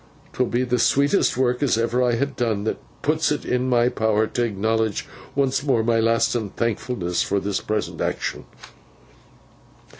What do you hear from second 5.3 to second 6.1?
once more my